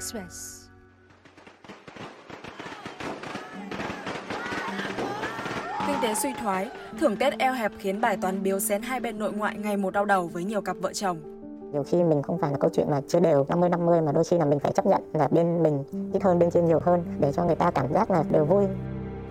Express. 0.00 0.66
Kinh 5.86 5.96
tế 6.02 6.14
suy 6.14 6.28
thoái, 6.40 6.70
thưởng 7.00 7.16
Tết 7.16 7.38
eo 7.38 7.52
hẹp 7.52 7.72
khiến 7.78 8.00
bài 8.00 8.16
toán 8.22 8.42
biếu 8.42 8.60
xén 8.60 8.82
hai 8.82 9.00
bên 9.00 9.18
nội 9.18 9.32
ngoại 9.32 9.56
ngày 9.58 9.76
một 9.76 9.92
đau 9.92 10.04
đầu 10.04 10.28
với 10.28 10.44
nhiều 10.44 10.60
cặp 10.60 10.76
vợ 10.80 10.92
chồng. 10.92 11.18
Nhiều 11.72 11.82
khi 11.82 12.02
mình 12.02 12.22
không 12.22 12.38
phải 12.40 12.52
là 12.52 12.58
câu 12.60 12.70
chuyện 12.74 12.90
mà 12.90 13.00
chưa 13.08 13.20
đều 13.20 13.44
50-50 13.44 14.04
mà 14.04 14.12
đôi 14.12 14.24
khi 14.24 14.38
là 14.38 14.44
mình 14.44 14.58
phải 14.58 14.72
chấp 14.72 14.86
nhận 14.86 15.02
là 15.14 15.28
bên 15.28 15.62
mình 15.62 15.84
ít 16.12 16.22
hơn 16.22 16.38
bên 16.38 16.50
trên 16.50 16.66
nhiều 16.66 16.80
hơn 16.84 17.04
để 17.20 17.32
cho 17.32 17.44
người 17.44 17.56
ta 17.56 17.70
cảm 17.70 17.92
giác 17.92 18.10
là 18.10 18.24
đều 18.30 18.44
vui 18.44 18.66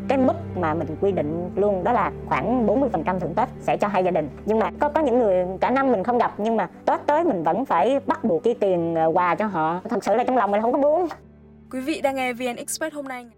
cái 0.10 0.18
mức 0.18 0.34
mà 0.56 0.74
mình 0.74 0.88
quy 1.02 1.12
định 1.12 1.50
luôn 1.56 1.84
đó 1.84 1.92
là 1.92 2.12
khoảng 2.26 2.68
40% 2.68 3.20
thưởng 3.20 3.34
Tết 3.36 3.50
sẽ 3.62 3.78
cho 3.78 3.88
hai 3.88 4.04
gia 4.04 4.12
đình. 4.12 4.30
Nhưng 4.46 4.60
mà 4.60 4.72
có 4.80 4.90
có 4.90 5.02
những 5.02 5.20
người 5.20 5.46
cả 5.62 5.70
năm 5.70 5.92
mình 5.92 6.04
không 6.04 6.18
gặp 6.18 6.34
nhưng 6.38 6.58
mà 6.58 6.70
Tết 6.86 7.00
tới 7.06 7.24
mình 7.24 7.44
vẫn 7.44 7.66
phải 7.66 8.00
bắt 8.06 8.24
buộc 8.24 8.44
chi 8.44 8.54
tiền 8.54 8.96
ờ, 8.96 9.12
quà 9.14 9.36
cho 9.36 9.46
họ. 9.46 9.82
Thật 9.90 10.04
sự 10.04 10.16
là 10.16 10.24
trong 10.24 10.38
lòng 10.38 10.52
mình 10.52 10.62
không 10.62 10.72
có 10.72 10.78
muốn. 10.78 11.08
Quý 11.72 11.80
vị 11.80 12.02
đang 12.02 12.16
nghe 12.16 12.34
VN 12.34 12.56
Express 12.56 12.96
hôm 12.96 13.08
nay. 13.08 13.30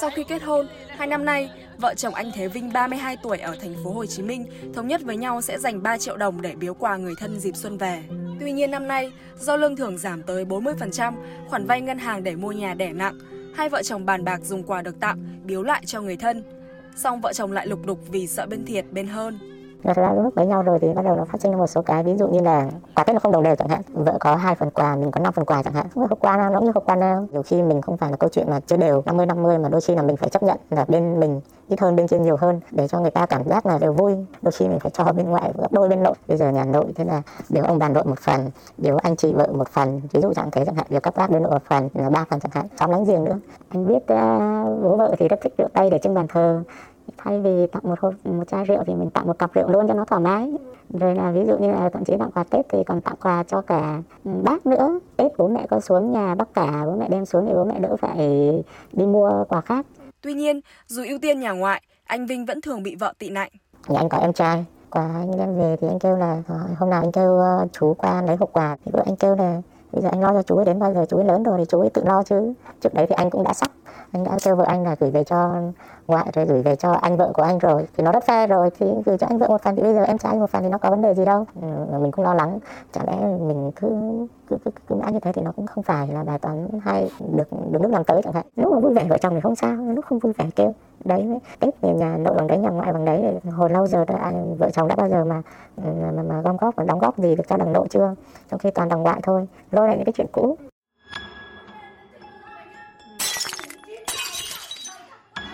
Sau 0.00 0.10
khi 0.10 0.24
kết 0.24 0.42
hôn, 0.42 0.66
hai 0.88 1.06
năm 1.06 1.24
nay, 1.24 1.50
vợ 1.78 1.94
chồng 1.94 2.14
anh 2.14 2.30
Thế 2.34 2.48
Vinh 2.48 2.72
32 2.72 3.16
tuổi 3.22 3.38
ở 3.38 3.56
thành 3.62 3.74
phố 3.84 3.90
Hồ 3.90 4.06
Chí 4.06 4.22
Minh 4.22 4.46
thống 4.74 4.88
nhất 4.88 5.00
với 5.04 5.16
nhau 5.16 5.40
sẽ 5.40 5.58
dành 5.58 5.82
3 5.82 5.98
triệu 5.98 6.16
đồng 6.16 6.42
để 6.42 6.54
biếu 6.54 6.74
quà 6.74 6.96
người 6.96 7.14
thân 7.18 7.40
dịp 7.40 7.56
xuân 7.56 7.78
về. 7.78 8.02
Tuy 8.44 8.52
nhiên 8.52 8.70
năm 8.70 8.88
nay, 8.88 9.12
do 9.38 9.56
lương 9.56 9.76
thưởng 9.76 9.98
giảm 9.98 10.22
tới 10.22 10.44
40%, 10.44 11.14
khoản 11.48 11.66
vay 11.66 11.80
ngân 11.80 11.98
hàng 11.98 12.22
để 12.22 12.36
mua 12.36 12.52
nhà 12.52 12.74
đẻ 12.74 12.92
nặng, 12.92 13.18
hai 13.54 13.68
vợ 13.68 13.82
chồng 13.82 14.06
bàn 14.06 14.24
bạc 14.24 14.40
dùng 14.44 14.62
quà 14.62 14.82
được 14.82 15.00
tặng 15.00 15.18
biếu 15.44 15.62
lại 15.62 15.82
cho 15.86 16.00
người 16.00 16.16
thân. 16.16 16.42
Song 16.96 17.20
vợ 17.20 17.32
chồng 17.32 17.52
lại 17.52 17.66
lục 17.66 17.86
đục 17.86 17.98
vì 18.10 18.26
sợ 18.26 18.46
bên 18.46 18.64
thiệt 18.64 18.84
bên 18.92 19.06
hơn. 19.06 19.53
Thật 19.84 19.96
ra 19.96 20.12
lúc 20.12 20.34
với 20.34 20.46
nhau 20.46 20.62
rồi 20.62 20.78
thì 20.78 20.88
bắt 20.94 21.04
đầu 21.04 21.16
nó 21.16 21.24
phát 21.24 21.40
sinh 21.40 21.58
một 21.58 21.66
số 21.66 21.82
cái 21.82 22.02
ví 22.02 22.16
dụ 22.16 22.28
như 22.28 22.40
là 22.40 22.70
quà 22.94 23.04
Tết 23.04 23.14
nó 23.14 23.20
không 23.20 23.32
đồng 23.32 23.42
đều 23.42 23.56
chẳng 23.56 23.68
hạn 23.68 23.80
vợ 23.92 24.16
có 24.20 24.36
hai 24.36 24.54
phần 24.54 24.70
quà 24.70 24.96
mình 24.96 25.10
có 25.10 25.20
5 25.20 25.32
phần 25.32 25.44
quà 25.44 25.62
chẳng 25.62 25.74
hạn. 25.74 25.86
Hôm 25.94 26.08
quà 26.20 26.36
nào 26.36 26.50
nó 26.50 26.60
như 26.60 26.70
hôm 26.74 26.84
quà 26.84 26.96
nào 26.96 27.26
nhiều 27.32 27.42
khi 27.42 27.62
mình 27.62 27.82
không 27.82 27.96
phải 27.96 28.10
là 28.10 28.16
câu 28.16 28.30
chuyện 28.32 28.50
mà 28.50 28.60
chưa 28.60 28.76
đều 28.76 29.02
50 29.06 29.26
50 29.26 29.58
mà 29.58 29.68
đôi 29.68 29.80
khi 29.80 29.94
là 29.94 30.02
mình 30.02 30.16
phải 30.16 30.28
chấp 30.28 30.42
nhận 30.42 30.58
là 30.70 30.84
bên 30.88 31.20
mình 31.20 31.40
ít 31.68 31.80
hơn 31.80 31.96
bên 31.96 32.06
trên 32.06 32.22
nhiều 32.22 32.36
hơn 32.36 32.60
để 32.70 32.88
cho 32.88 33.00
người 33.00 33.10
ta 33.10 33.26
cảm 33.26 33.44
giác 33.48 33.66
là 33.66 33.78
đều 33.78 33.92
vui. 33.92 34.14
Đôi 34.42 34.52
khi 34.52 34.68
mình 34.68 34.78
phải 34.80 34.90
cho 34.90 35.04
bên 35.04 35.30
ngoại 35.30 35.52
gấp 35.58 35.72
đôi 35.72 35.88
bên 35.88 36.02
nội. 36.02 36.14
Bây 36.28 36.36
giờ 36.36 36.50
nhà 36.50 36.64
nội 36.64 36.86
thế 36.94 37.04
là 37.04 37.22
nếu 37.48 37.64
ông 37.64 37.78
bà 37.78 37.88
nội 37.88 38.04
một 38.04 38.18
phần 38.18 38.50
nếu 38.78 38.96
anh 39.02 39.16
chị 39.16 39.32
vợ 39.32 39.48
một 39.52 39.68
phần 39.68 40.00
ví 40.12 40.20
dụ 40.20 40.32
chẳng 40.34 40.50
thế 40.50 40.64
chẳng 40.64 40.74
hạn 40.74 40.86
việc 40.88 41.02
các 41.02 41.16
bác 41.16 41.30
bên 41.30 41.42
nội 41.42 41.52
một 41.52 41.62
phần 41.68 41.88
là 41.94 42.10
ba 42.10 42.24
phần 42.30 42.40
chẳng 42.40 42.52
hạn 42.54 42.66
xóm 42.80 42.90
láng 42.90 43.04
giềng 43.04 43.24
nữa. 43.24 43.38
Anh 43.68 43.86
biết 43.86 44.02
uh, 44.02 44.82
bố 44.82 44.96
vợ 44.96 45.14
thì 45.18 45.28
rất 45.28 45.40
thích 45.40 45.54
rượu 45.58 45.68
tay 45.72 45.90
để 45.90 45.98
trên 46.02 46.14
bàn 46.14 46.26
thờ 46.28 46.62
thay 47.24 47.40
vì 47.40 47.66
tặng 47.66 47.82
một 47.82 48.00
hộp 48.00 48.14
một 48.24 48.48
chai 48.48 48.64
rượu 48.64 48.84
thì 48.86 48.94
mình 48.94 49.10
tặng 49.10 49.26
một 49.26 49.38
cặp 49.38 49.54
rượu 49.54 49.68
luôn 49.68 49.88
cho 49.88 49.94
nó 49.94 50.04
thoải 50.04 50.20
mái. 50.20 50.52
Rồi 50.90 51.14
là 51.14 51.30
ví 51.30 51.44
dụ 51.46 51.58
như 51.58 51.72
là 51.72 51.90
thậm 51.92 52.04
chí 52.04 52.16
tặng 52.18 52.30
quà 52.34 52.44
tết 52.44 52.66
thì 52.68 52.84
còn 52.86 53.00
tặng 53.00 53.14
quà 53.22 53.42
cho 53.42 53.60
cả 53.60 54.02
bác 54.24 54.66
nữa. 54.66 55.00
Tết 55.16 55.32
bố 55.38 55.48
mẹ 55.48 55.66
có 55.70 55.80
xuống 55.80 56.12
nhà 56.12 56.34
bác 56.34 56.54
cả 56.54 56.82
bố 56.86 56.96
mẹ 56.96 57.08
đem 57.08 57.24
xuống 57.24 57.46
thì 57.46 57.54
bố 57.54 57.64
mẹ 57.64 57.78
đỡ 57.78 57.96
phải 57.96 58.18
đi 58.92 59.06
mua 59.06 59.44
quà 59.48 59.60
khác. 59.60 59.86
Tuy 60.20 60.34
nhiên, 60.34 60.60
dù 60.86 61.02
ưu 61.08 61.18
tiên 61.22 61.40
nhà 61.40 61.52
ngoại, 61.52 61.82
anh 62.04 62.26
Vinh 62.26 62.46
vẫn 62.46 62.60
thường 62.60 62.82
bị 62.82 62.96
vợ 62.96 63.12
tị 63.18 63.30
nạnh. 63.30 63.50
Nhà 63.88 63.98
anh 63.98 64.08
có 64.08 64.18
em 64.18 64.32
trai, 64.32 64.64
quà 64.90 65.02
anh 65.02 65.38
đem 65.38 65.58
về 65.58 65.76
thì 65.80 65.88
anh 65.88 65.98
kêu 65.98 66.16
là 66.16 66.42
hôm 66.78 66.90
nào 66.90 67.00
anh 67.00 67.12
kêu 67.12 67.40
uh, 67.64 67.72
chú 67.72 67.94
qua 67.98 68.22
lấy 68.22 68.36
hộp 68.36 68.52
quà. 68.52 68.76
Thì 68.84 68.92
anh 69.04 69.16
kêu 69.16 69.36
là 69.36 69.62
bây 69.92 70.02
giờ 70.02 70.08
anh 70.12 70.20
lo 70.20 70.32
cho 70.32 70.42
chú 70.42 70.56
ấy 70.56 70.64
đến 70.64 70.78
bao 70.78 70.94
giờ 70.94 71.06
chú 71.08 71.16
ấy 71.16 71.24
lớn 71.24 71.42
rồi 71.42 71.58
thì 71.58 71.64
chú 71.68 71.80
ấy 71.80 71.90
tự 71.90 72.02
lo 72.04 72.22
chứ. 72.22 72.52
Trước 72.80 72.94
đấy 72.94 73.06
thì 73.08 73.14
anh 73.14 73.30
cũng 73.30 73.44
đã 73.44 73.52
sắp 73.52 73.70
anh 74.12 74.24
đã 74.24 74.38
kêu 74.44 74.56
vợ 74.56 74.64
anh 74.64 74.84
là 74.84 74.96
gửi 75.00 75.10
về 75.10 75.24
cho 75.24 75.54
ngoại 76.06 76.26
rồi 76.34 76.44
gửi 76.44 76.62
về 76.62 76.76
cho 76.76 76.92
anh 76.92 77.16
vợ 77.16 77.32
của 77.34 77.42
anh 77.42 77.58
rồi 77.58 77.86
thì 77.96 78.04
nó 78.04 78.12
rất 78.12 78.24
fair 78.26 78.48
rồi 78.48 78.70
thì 78.78 78.86
gửi 79.06 79.18
cho 79.18 79.26
anh 79.26 79.38
vợ 79.38 79.48
một 79.48 79.62
phần 79.62 79.76
thì 79.76 79.82
bây 79.82 79.94
giờ 79.94 80.04
em 80.04 80.18
trai 80.18 80.34
một 80.34 80.50
phần 80.50 80.62
thì 80.62 80.68
nó 80.68 80.78
có 80.78 80.90
vấn 80.90 81.02
đề 81.02 81.14
gì 81.14 81.24
đâu. 81.24 81.44
Ừ, 81.62 81.98
mình 81.98 82.12
cũng 82.12 82.24
lo 82.24 82.34
lắng 82.34 82.58
chả 82.92 83.00
lẽ 83.06 83.16
mình 83.40 83.70
cứ 83.76 83.88
cứ, 84.48 84.56
cứ, 84.64 84.70
cứ 84.88 84.94
mãi 84.94 85.12
như 85.12 85.20
thế 85.20 85.32
thì 85.32 85.42
nó 85.42 85.52
cũng 85.52 85.66
không 85.66 85.84
phải 85.84 86.08
là 86.08 86.24
bài 86.24 86.38
toán 86.38 86.68
hay 86.82 87.10
được 87.36 87.48
được 87.70 87.80
nước 87.80 87.92
làm 87.92 88.04
tới 88.04 88.22
chẳng 88.22 88.32
hạn. 88.32 88.46
Lúc 88.56 88.72
mà 88.72 88.78
vui 88.78 88.94
vẻ 88.94 89.04
vợ 89.08 89.18
chồng 89.18 89.34
thì 89.34 89.40
không 89.40 89.56
sao 89.56 89.76
lúc 89.76 90.04
không 90.04 90.18
vui 90.18 90.32
vẻ 90.32 90.44
kêu 90.56 90.72
đấy 91.04 91.40
tết 91.60 91.80
về 91.80 91.94
nhà 91.94 92.16
nội 92.16 92.34
bằng 92.36 92.46
đấy 92.46 92.58
nhà 92.58 92.68
ngoại 92.68 92.92
bằng 92.92 93.04
đấy 93.04 93.40
hồi 93.50 93.70
lâu 93.70 93.86
giờ 93.86 94.04
đã, 94.04 94.32
vợ 94.58 94.70
chồng 94.72 94.88
đã 94.88 94.96
bao 94.96 95.08
giờ 95.08 95.24
mà 95.24 95.42
ừ, 95.76 95.90
mà, 96.16 96.22
mà 96.22 96.40
gom 96.40 96.56
góp 96.56 96.76
và 96.76 96.84
đóng 96.84 96.98
góp 96.98 97.18
gì 97.18 97.34
được 97.36 97.44
cho 97.48 97.56
đằng 97.56 97.72
nội 97.72 97.86
chưa? 97.90 98.14
Trong 98.50 98.58
khi 98.58 98.70
toàn 98.70 98.88
đằng 98.88 99.02
ngoại 99.02 99.20
thôi 99.22 99.48
lôi 99.70 99.88
lại 99.88 99.96
những 99.96 100.04
cái 100.04 100.12
chuyện 100.16 100.26
cũ. 100.32 100.56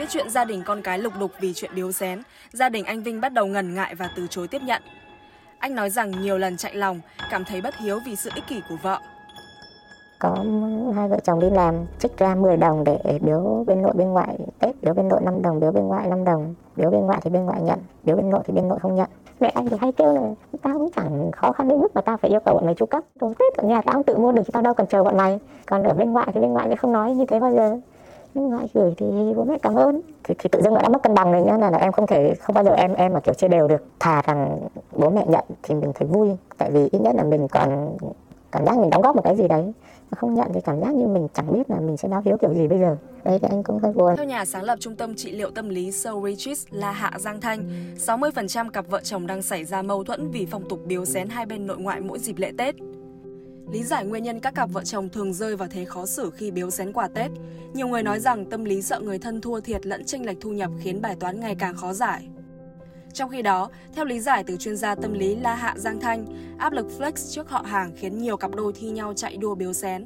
Biết 0.00 0.06
chuyện 0.08 0.30
gia 0.30 0.44
đình 0.44 0.62
con 0.66 0.82
cái 0.82 0.98
lục 0.98 1.12
đục 1.20 1.30
vì 1.40 1.52
chuyện 1.54 1.70
biếu 1.74 1.92
xén, 1.92 2.22
gia 2.52 2.68
đình 2.68 2.84
anh 2.84 3.02
Vinh 3.02 3.20
bắt 3.20 3.32
đầu 3.32 3.46
ngần 3.46 3.74
ngại 3.74 3.94
và 3.94 4.10
từ 4.16 4.26
chối 4.30 4.48
tiếp 4.48 4.62
nhận. 4.62 4.82
Anh 5.58 5.74
nói 5.74 5.90
rằng 5.90 6.10
nhiều 6.10 6.38
lần 6.38 6.56
chạy 6.56 6.74
lòng, 6.74 7.00
cảm 7.30 7.44
thấy 7.44 7.60
bất 7.60 7.76
hiếu 7.76 7.98
vì 8.06 8.16
sự 8.16 8.30
ích 8.34 8.44
kỷ 8.48 8.60
của 8.68 8.76
vợ. 8.82 8.98
Có 10.18 10.44
hai 10.96 11.08
vợ 11.08 11.18
chồng 11.24 11.40
đi 11.40 11.50
làm, 11.50 11.74
trích 11.98 12.18
ra 12.18 12.34
10 12.34 12.56
đồng 12.56 12.84
để 12.84 13.18
biếu 13.20 13.64
bên 13.66 13.82
nội 13.82 13.92
bên 13.94 14.08
ngoại 14.08 14.38
Tết, 14.58 14.82
biếu 14.82 14.94
bên 14.94 15.08
nội 15.08 15.20
5 15.24 15.42
đồng, 15.42 15.60
biếu 15.60 15.72
bên 15.72 15.84
ngoại 15.84 16.08
5 16.08 16.24
đồng, 16.24 16.54
biếu 16.76 16.90
bên 16.90 17.00
ngoại 17.00 17.20
thì 17.22 17.30
bên 17.30 17.44
ngoại 17.44 17.62
nhận, 17.62 17.78
biếu 18.04 18.16
bên 18.16 18.30
nội 18.30 18.40
thì 18.46 18.54
bên 18.54 18.68
nội 18.68 18.78
không 18.82 18.94
nhận. 18.94 19.08
Mẹ 19.40 19.48
anh 19.48 19.68
thì 19.68 19.76
hay 19.80 19.92
kêu 19.92 20.14
là 20.14 20.22
tao 20.62 20.78
cũng 20.78 20.90
chẳng 20.96 21.30
khó 21.32 21.52
khăn 21.52 21.68
đến 21.68 21.80
mức 21.80 21.94
mà 21.94 22.00
tao 22.00 22.16
phải 22.16 22.30
yêu 22.30 22.40
cầu 22.44 22.54
bọn 22.54 22.66
mày 22.66 22.74
chu 22.74 22.86
cấp. 22.86 23.04
Đồ 23.20 23.32
Tết 23.38 23.54
ở 23.56 23.68
nhà 23.68 23.82
tao 23.82 23.94
cũng 23.94 24.04
tự 24.04 24.16
mua 24.16 24.32
được 24.32 24.42
chứ 24.46 24.50
tao 24.52 24.62
đâu 24.62 24.74
cần 24.74 24.86
chờ 24.86 25.04
bọn 25.04 25.16
mày. 25.16 25.38
Còn 25.66 25.82
ở 25.82 25.94
bên 25.94 26.12
ngoại 26.12 26.28
thì 26.34 26.40
bên 26.40 26.52
ngoại 26.52 26.68
thì 26.68 26.76
không 26.76 26.92
nói 26.92 27.14
như 27.14 27.24
thế 27.26 27.40
bao 27.40 27.52
giờ 27.52 27.76
ngoại 28.34 28.48
ngoài 28.48 28.68
gửi 28.74 28.94
thì 28.96 29.06
bố 29.36 29.44
mẹ 29.44 29.58
cảm 29.62 29.74
ơn. 29.74 30.00
Thì, 30.24 30.34
thì 30.38 30.48
tự 30.52 30.62
dưng 30.62 30.74
đã 30.74 30.88
mất 30.88 31.02
cân 31.02 31.14
bằng 31.14 31.32
rồi 31.32 31.42
nhá 31.42 31.58
là, 31.58 31.70
là 31.70 31.78
em 31.78 31.92
không 31.92 32.06
thể 32.06 32.34
không 32.34 32.54
bao 32.54 32.64
giờ 32.64 32.70
em 32.70 32.94
em 32.94 33.12
mà 33.12 33.20
kiểu 33.20 33.34
chia 33.34 33.48
đều 33.48 33.68
được. 33.68 33.84
Thà 34.00 34.22
rằng 34.26 34.68
bố 34.92 35.10
mẹ 35.10 35.24
nhận 35.28 35.44
thì 35.62 35.74
mình 35.74 35.92
thấy 35.94 36.08
vui. 36.08 36.30
Tại 36.58 36.70
vì 36.70 36.88
ít 36.92 36.98
nhất 36.98 37.14
là 37.14 37.24
mình 37.24 37.48
còn 37.48 37.96
cảm 38.52 38.66
giác 38.66 38.78
mình 38.78 38.90
đóng 38.90 39.02
góp 39.02 39.16
một 39.16 39.22
cái 39.24 39.36
gì 39.36 39.48
đấy. 39.48 39.72
Mà 40.10 40.16
không 40.16 40.34
nhận 40.34 40.48
thì 40.54 40.60
cảm 40.60 40.80
giác 40.80 40.94
như 40.94 41.06
mình 41.06 41.28
chẳng 41.34 41.52
biết 41.52 41.70
là 41.70 41.80
mình 41.80 41.96
sẽ 41.96 42.08
báo 42.08 42.22
hiếu 42.24 42.36
kiểu 42.36 42.54
gì 42.54 42.68
bây 42.68 42.78
giờ. 42.78 42.96
Đây 43.24 43.38
thì 43.38 43.48
anh 43.50 43.62
cũng 43.62 43.78
hơi 43.78 43.92
buồn. 43.92 44.16
Theo 44.16 44.26
nhà 44.26 44.44
sáng 44.44 44.62
lập 44.62 44.76
trung 44.80 44.96
tâm 44.96 45.14
trị 45.16 45.30
liệu 45.30 45.50
tâm 45.50 45.68
lý 45.68 45.92
Soul 45.92 46.30
Retreat 46.30 46.58
là 46.70 46.90
Hạ 46.90 47.10
Giang 47.18 47.40
Thanh 47.40 47.68
60% 47.96 48.70
cặp 48.70 48.88
vợ 48.88 49.00
chồng 49.02 49.26
đang 49.26 49.42
xảy 49.42 49.64
ra 49.64 49.82
mâu 49.82 50.04
thuẫn 50.04 50.30
vì 50.30 50.46
phong 50.50 50.68
tục 50.68 50.80
biếu 50.86 51.04
xén 51.04 51.28
hai 51.28 51.46
bên 51.46 51.66
nội 51.66 51.78
ngoại 51.78 52.00
mỗi 52.00 52.18
dịp 52.18 52.34
lễ 52.38 52.52
Tết. 52.58 52.74
Lý 53.72 53.82
giải 53.82 54.04
nguyên 54.04 54.22
nhân 54.22 54.40
các 54.40 54.54
cặp 54.54 54.70
vợ 54.72 54.84
chồng 54.84 55.08
thường 55.08 55.32
rơi 55.32 55.56
vào 55.56 55.68
thế 55.68 55.84
khó 55.84 56.06
xử 56.06 56.30
khi 56.36 56.50
biếu 56.50 56.70
xén 56.70 56.92
quà 56.92 57.08
Tết. 57.14 57.30
Nhiều 57.74 57.88
người 57.88 58.02
nói 58.02 58.20
rằng 58.20 58.46
tâm 58.50 58.64
lý 58.64 58.82
sợ 58.82 59.00
người 59.00 59.18
thân 59.18 59.40
thua 59.40 59.60
thiệt 59.60 59.86
lẫn 59.86 60.04
tranh 60.04 60.26
lệch 60.26 60.40
thu 60.40 60.52
nhập 60.52 60.70
khiến 60.82 61.00
bài 61.02 61.16
toán 61.20 61.40
ngày 61.40 61.56
càng 61.58 61.76
khó 61.76 61.92
giải. 61.92 62.28
Trong 63.12 63.30
khi 63.30 63.42
đó, 63.42 63.70
theo 63.94 64.04
lý 64.04 64.20
giải 64.20 64.44
từ 64.46 64.56
chuyên 64.56 64.76
gia 64.76 64.94
tâm 64.94 65.12
lý 65.12 65.36
La 65.36 65.54
Hạ 65.54 65.74
Giang 65.76 66.00
Thanh, 66.00 66.26
áp 66.58 66.72
lực 66.72 66.86
flex 66.98 67.12
trước 67.34 67.48
họ 67.48 67.62
hàng 67.66 67.92
khiến 67.96 68.18
nhiều 68.18 68.36
cặp 68.36 68.54
đôi 68.54 68.72
thi 68.80 68.90
nhau 68.90 69.12
chạy 69.16 69.36
đua 69.36 69.54
biếu 69.54 69.72
xén. 69.72 70.04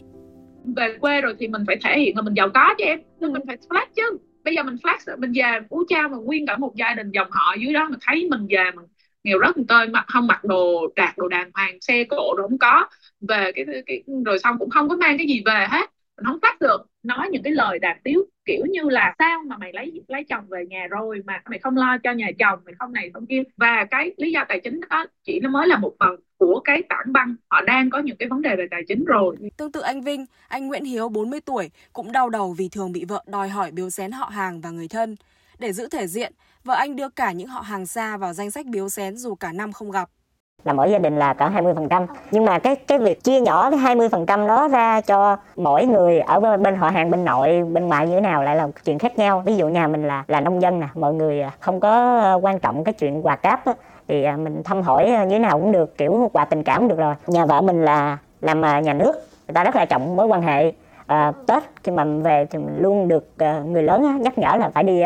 Về 0.76 0.96
quê 1.00 1.20
rồi 1.20 1.34
thì 1.38 1.48
mình 1.48 1.64
phải 1.66 1.76
thể 1.84 2.00
hiện 2.00 2.16
là 2.16 2.22
mình 2.22 2.34
giàu 2.34 2.48
có 2.54 2.74
chứ 2.78 2.84
em, 2.84 3.00
nên 3.20 3.32
mình 3.32 3.42
phải 3.46 3.56
flex 3.68 3.86
chứ. 3.96 4.18
Bây 4.44 4.54
giờ 4.54 4.62
mình 4.62 4.76
flex, 4.82 5.18
mình 5.18 5.32
về 5.34 5.66
ú 5.68 5.84
Cha 5.88 6.08
mà 6.08 6.16
nguyên 6.16 6.46
cả 6.46 6.56
một 6.56 6.74
gia 6.76 6.94
đình 6.94 7.10
dòng 7.10 7.28
họ 7.30 7.54
dưới 7.60 7.72
đó 7.72 7.88
mà 7.90 7.96
thấy 8.06 8.28
mình 8.30 8.46
về 8.50 8.70
mình 8.76 8.86
nghèo 9.24 9.38
rất 9.38 9.56
tơi 9.68 9.88
mặc 9.88 10.04
không 10.08 10.26
mặc 10.26 10.44
đồ 10.44 10.88
đạt 10.96 11.14
đồ 11.16 11.28
đàng 11.28 11.50
hoàng 11.54 11.78
xe 11.80 12.04
cộ 12.04 12.34
rồi 12.36 12.48
không 12.48 12.58
có. 12.58 12.88
Về 13.28 13.52
cái, 13.54 13.64
cái 13.86 14.02
rồi 14.24 14.38
xong 14.38 14.58
cũng 14.58 14.70
không 14.70 14.88
có 14.88 14.96
mang 14.96 15.18
cái 15.18 15.26
gì 15.26 15.42
về 15.46 15.66
hết. 15.70 15.90
Mình 16.16 16.24
không 16.26 16.38
phát 16.42 16.60
được 16.60 16.86
nói 17.02 17.28
những 17.30 17.42
cái 17.42 17.52
lời 17.52 17.78
đàm 17.78 17.96
tiếu 18.04 18.24
kiểu 18.44 18.64
như 18.70 18.82
là 18.82 19.14
sao 19.18 19.42
mà 19.46 19.56
mày 19.56 19.72
lấy 19.72 20.02
lấy 20.08 20.24
chồng 20.24 20.44
về 20.48 20.66
nhà 20.66 20.86
rồi 20.90 21.22
mà 21.24 21.42
mày 21.50 21.58
không 21.58 21.76
lo 21.76 21.98
cho 21.98 22.12
nhà 22.12 22.30
chồng 22.38 22.58
mày 22.64 22.74
không 22.78 22.92
này 22.92 23.10
không 23.14 23.26
kia. 23.26 23.42
Và 23.56 23.84
cái 23.90 24.10
lý 24.16 24.32
do 24.32 24.44
tài 24.48 24.60
chính 24.60 24.80
đó 24.90 25.06
chỉ 25.22 25.40
nó 25.40 25.50
mới 25.50 25.68
là 25.68 25.78
một 25.78 25.92
phần 26.00 26.16
của 26.36 26.60
cái 26.64 26.82
tảng 26.88 27.12
băng. 27.12 27.34
Họ 27.50 27.60
đang 27.60 27.90
có 27.90 27.98
những 27.98 28.16
cái 28.16 28.28
vấn 28.28 28.42
đề 28.42 28.56
về 28.56 28.66
tài 28.70 28.82
chính 28.88 29.04
rồi. 29.04 29.36
Tương 29.56 29.72
tự 29.72 29.80
anh 29.80 30.00
Vinh 30.00 30.26
anh 30.48 30.66
Nguyễn 30.66 30.84
Hiếu 30.84 31.08
40 31.08 31.40
tuổi 31.40 31.70
cũng 31.92 32.12
đau 32.12 32.30
đầu 32.30 32.52
vì 32.58 32.68
thường 32.68 32.92
bị 32.92 33.04
vợ 33.04 33.24
đòi 33.26 33.48
hỏi 33.48 33.70
biếu 33.70 33.90
xén 33.90 34.12
họ 34.12 34.26
hàng 34.26 34.60
và 34.60 34.70
người 34.70 34.88
thân 34.88 35.16
để 35.58 35.72
giữ 35.72 35.88
thể 35.88 36.06
diện. 36.06 36.32
Vợ 36.64 36.74
anh 36.74 36.96
đưa 36.96 37.08
cả 37.08 37.32
những 37.32 37.48
họ 37.48 37.60
hàng 37.60 37.86
xa 37.86 38.16
vào 38.16 38.32
danh 38.32 38.50
sách 38.50 38.66
biếu 38.66 38.88
xén 38.88 39.16
dù 39.16 39.34
cả 39.34 39.52
năm 39.52 39.72
không 39.72 39.90
gặp. 39.90 40.08
Là 40.64 40.72
mỗi 40.72 40.90
gia 40.90 40.98
đình 40.98 41.18
là 41.18 41.34
cả 41.34 41.50
20% 41.50 42.06
nhưng 42.30 42.44
mà 42.44 42.58
cái 42.58 42.76
cái 42.76 42.98
việc 42.98 43.24
chia 43.24 43.40
nhỏ 43.40 43.70
cái 43.70 43.96
20% 43.96 44.46
đó 44.46 44.68
ra 44.68 45.00
cho 45.00 45.36
mỗi 45.56 45.86
người 45.86 46.20
ở 46.20 46.40
bên, 46.40 46.62
bên 46.62 46.76
họ 46.76 46.88
hàng 46.90 47.10
bên 47.10 47.24
nội 47.24 47.62
bên 47.72 47.88
ngoại 47.88 48.06
như 48.06 48.14
thế 48.14 48.20
nào 48.20 48.42
lại 48.42 48.56
là 48.56 48.68
chuyện 48.84 48.98
khác 48.98 49.18
nhau. 49.18 49.42
Ví 49.46 49.56
dụ 49.56 49.68
nhà 49.68 49.88
mình 49.88 50.08
là 50.08 50.24
là 50.28 50.40
nông 50.40 50.62
dân 50.62 50.80
nè 50.80 50.86
mọi 50.94 51.14
người 51.14 51.44
không 51.60 51.80
có 51.80 52.20
ờ, 52.20 52.38
quan 52.42 52.58
trọng 52.60 52.84
cái 52.84 52.94
chuyện 52.94 53.26
quà 53.26 53.36
cáp 53.36 53.66
á, 53.66 53.72
thì 54.08 54.24
ờ, 54.24 54.36
mình 54.36 54.62
thăm 54.64 54.82
hỏi 54.82 55.10
ờ, 55.10 55.24
như 55.24 55.30
thế 55.30 55.38
nào 55.38 55.60
cũng 55.60 55.72
được 55.72 55.98
kiểu 55.98 56.30
quà 56.32 56.44
tình 56.44 56.62
cảm 56.62 56.78
cũng 56.78 56.88
được 56.88 56.98
rồi. 56.98 57.14
Nhà 57.26 57.46
vợ 57.46 57.60
mình 57.60 57.84
là 57.84 58.18
làm 58.40 58.60
nhà 58.60 58.92
nước 58.92 59.12
người 59.48 59.54
ta 59.54 59.64
rất 59.64 59.76
là 59.76 59.84
trọng 59.84 60.16
mối 60.16 60.26
quan 60.26 60.42
hệ. 60.42 60.72
À, 61.06 61.32
tết 61.46 61.62
khi 61.82 61.92
mà 61.92 62.04
về 62.04 62.46
thì 62.50 62.58
mình 62.58 62.76
luôn 62.78 63.08
được 63.08 63.28
người 63.66 63.82
lớn 63.82 64.22
nhắc 64.22 64.38
nhở 64.38 64.56
là 64.56 64.70
phải 64.74 64.84
đi 64.84 65.02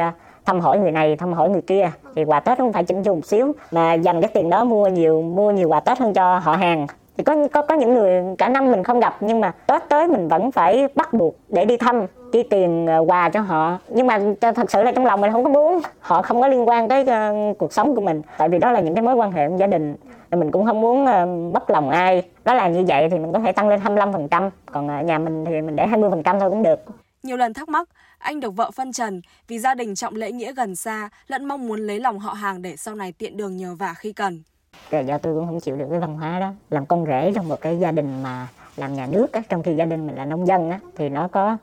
thăm 0.48 0.60
hỏi 0.60 0.78
người 0.78 0.92
này 0.92 1.16
thăm 1.16 1.32
hỏi 1.32 1.50
người 1.50 1.62
kia. 1.62 1.90
Thì 2.16 2.24
quà 2.24 2.40
tết 2.40 2.58
không 2.58 2.72
phải 2.72 2.84
chỉnh 2.84 3.02
chu 3.02 3.14
một 3.14 3.26
xíu 3.26 3.52
mà 3.70 3.94
dành 3.94 4.20
cái 4.20 4.30
tiền 4.34 4.50
đó 4.50 4.64
mua 4.64 4.88
nhiều 4.88 5.22
mua 5.22 5.50
nhiều 5.50 5.68
quà 5.68 5.80
tết 5.80 5.98
hơn 5.98 6.12
cho 6.12 6.38
họ 6.38 6.56
hàng. 6.56 6.86
Thì 7.16 7.24
có 7.24 7.48
có 7.52 7.62
có 7.62 7.74
những 7.74 7.94
người 7.94 8.22
cả 8.38 8.48
năm 8.48 8.70
mình 8.70 8.84
không 8.84 9.00
gặp 9.00 9.16
nhưng 9.20 9.40
mà 9.40 9.52
tết 9.66 9.82
tới 9.88 10.08
mình 10.08 10.28
vẫn 10.28 10.50
phải 10.50 10.88
bắt 10.94 11.12
buộc 11.12 11.34
để 11.48 11.64
đi 11.64 11.76
thăm 11.76 12.06
chi 12.32 12.42
tiền 12.42 12.86
ờ, 12.86 13.04
quà 13.06 13.28
cho 13.28 13.40
họ. 13.40 13.78
Nhưng 13.88 14.06
mà 14.06 14.18
thật 14.40 14.70
sự 14.70 14.82
là 14.82 14.92
trong 14.92 15.06
lòng 15.06 15.20
mình 15.20 15.32
không 15.32 15.44
có 15.44 15.50
muốn. 15.50 15.80
Họ 16.00 16.22
không 16.22 16.40
có 16.40 16.48
liên 16.48 16.68
quan 16.68 16.88
tới 16.88 17.02
uh, 17.02 17.58
cuộc 17.58 17.72
sống 17.72 17.94
của 17.94 18.00
mình. 18.00 18.22
Tại 18.38 18.48
vì 18.48 18.58
đó 18.58 18.72
là 18.72 18.80
những 18.80 18.94
cái 18.94 19.02
mối 19.02 19.14
quan 19.14 19.32
hệ 19.32 19.48
gia 19.56 19.66
đình. 19.66 19.96
Mình 20.30 20.50
cũng 20.50 20.66
không 20.66 20.80
muốn 20.80 21.06
ờ, 21.06 21.22
uh, 21.22 21.52
bất 21.52 21.70
lòng 21.70 21.90
ai. 21.90 22.22
Đó 22.44 22.54
là 22.54 22.68
như 22.68 22.84
vậy 22.88 23.08
thì 23.10 23.18
mình 23.18 23.32
có 23.32 23.38
thể 23.38 23.52
tăng 23.52 23.68
lên 23.68 23.80
25% 23.80 24.50
còn 24.72 24.98
uh, 25.00 25.04
nhà 25.04 25.18
mình 25.18 25.44
thì 25.44 25.60
mình 25.60 25.76
để 25.76 25.86
20% 25.86 26.40
thôi 26.40 26.50
cũng 26.50 26.62
được 26.62 26.84
nhiều 27.22 27.36
lần 27.36 27.54
thắc 27.54 27.68
mắc, 27.68 27.88
anh 28.18 28.40
được 28.40 28.56
vợ 28.56 28.70
phân 28.70 28.92
trần 28.92 29.20
vì 29.48 29.58
gia 29.58 29.74
đình 29.74 29.94
trọng 29.94 30.14
lễ 30.14 30.32
nghĩa 30.32 30.52
gần 30.52 30.76
xa, 30.76 31.08
lẫn 31.26 31.44
mong 31.44 31.66
muốn 31.66 31.80
lấy 31.80 32.00
lòng 32.00 32.18
họ 32.18 32.32
hàng 32.32 32.62
để 32.62 32.76
sau 32.76 32.94
này 32.94 33.12
tiện 33.12 33.36
đường 33.36 33.56
nhờ 33.56 33.74
vả 33.74 33.94
khi 33.94 34.12
cần. 34.12 34.42
Rồi 34.90 35.06
do 35.06 35.18
tôi 35.18 35.34
cũng 35.34 35.46
không 35.46 35.60
chịu 35.60 35.76
được 35.76 35.86
cái 35.90 36.00
văn 36.00 36.16
hóa 36.16 36.40
đó, 36.40 36.52
làm 36.70 36.86
con 36.86 37.06
rể 37.06 37.32
trong 37.34 37.48
một 37.48 37.60
cái 37.60 37.78
gia 37.78 37.92
đình 37.92 38.22
mà 38.22 38.48
làm 38.76 38.94
nhà 38.94 39.06
nước 39.06 39.32
á, 39.32 39.42
trong 39.48 39.62
khi 39.62 39.74
gia 39.76 39.84
đình 39.84 40.06
mình 40.06 40.16
là 40.16 40.24
nông 40.24 40.46
dân 40.46 40.70
á, 40.70 40.80
thì 40.96 41.08
nó 41.08 41.28
có 41.28 41.56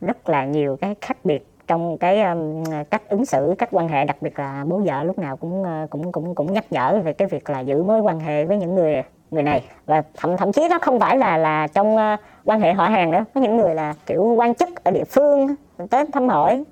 rất 0.00 0.28
là 0.28 0.44
nhiều 0.44 0.76
cái 0.80 0.94
khác 1.00 1.16
biệt 1.24 1.46
trong 1.66 1.98
cái 1.98 2.22
um, 2.22 2.64
cách 2.90 3.08
ứng 3.08 3.26
xử 3.26 3.54
cách 3.58 3.68
quan 3.72 3.88
hệ 3.88 4.04
đặc 4.04 4.16
biệt 4.20 4.38
là 4.38 4.64
bố 4.68 4.82
vợ 4.84 5.04
lúc 5.04 5.18
nào 5.18 5.36
cũng 5.36 5.62
uh, 5.62 5.90
cũng 5.90 6.12
cũng 6.12 6.34
cũng 6.34 6.52
nhắc 6.52 6.64
nhở 6.70 7.00
về 7.04 7.12
cái 7.12 7.28
việc 7.28 7.50
là 7.50 7.60
giữ 7.60 7.82
mối 7.82 8.00
quan 8.00 8.20
hệ 8.20 8.44
với 8.44 8.56
những 8.56 8.74
người 8.74 9.02
người 9.30 9.42
này 9.42 9.64
và 9.86 10.02
thậm 10.14 10.36
thậm 10.36 10.52
chí 10.52 10.68
nó 10.70 10.78
không 10.78 11.00
phải 11.00 11.18
là 11.18 11.36
là 11.36 11.66
trong 11.66 11.96
uh, 11.96 12.20
quan 12.44 12.60
hệ 12.60 12.72
họ 12.72 12.88
hàng 12.88 13.10
nữa 13.10 13.24
có 13.34 13.40
những 13.40 13.56
người 13.56 13.74
là 13.74 13.94
kiểu 14.06 14.22
quan 14.22 14.54
chức 14.54 14.84
ở 14.84 14.90
địa 14.90 15.04
phương 15.04 15.54
tới 15.90 16.04
thăm 16.12 16.28
hỏi 16.28 16.64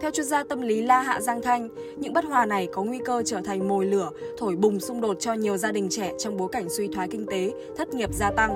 theo 0.00 0.10
chuyên 0.10 0.26
gia 0.26 0.44
tâm 0.44 0.60
lý 0.60 0.82
La 0.82 1.02
Hạ 1.02 1.20
Giang 1.20 1.42
Thanh, 1.42 1.68
những 1.96 2.12
bất 2.12 2.24
hòa 2.24 2.46
này 2.46 2.68
có 2.72 2.82
nguy 2.82 2.98
cơ 3.04 3.22
trở 3.26 3.40
thành 3.44 3.68
mồi 3.68 3.86
lửa, 3.86 4.10
thổi 4.38 4.56
bùng 4.56 4.80
xung 4.80 5.00
đột 5.00 5.16
cho 5.20 5.32
nhiều 5.32 5.56
gia 5.56 5.72
đình 5.72 5.88
trẻ 5.90 6.12
trong 6.18 6.36
bối 6.36 6.48
cảnh 6.52 6.68
suy 6.68 6.88
thoái 6.94 7.08
kinh 7.10 7.26
tế, 7.26 7.52
thất 7.76 7.88
nghiệp 7.88 8.12
gia 8.12 8.30
tăng. 8.30 8.50